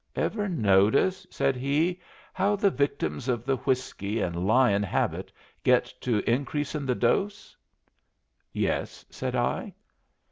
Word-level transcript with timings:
"Ever 0.15 0.49
notice," 0.49 1.27
said 1.29 1.55
he, 1.55 1.99
"how 2.33 2.55
the 2.55 2.71
victims 2.71 3.27
of 3.29 3.45
the 3.45 3.57
whiskey 3.57 4.19
and 4.19 4.47
lyin' 4.47 4.81
habit 4.81 5.31
get 5.63 5.93
to 6.01 6.27
increasing 6.27 6.87
the 6.87 6.95
dose?" 6.95 7.55
"Yes," 8.51 9.05
said 9.11 9.35
I. 9.35 9.75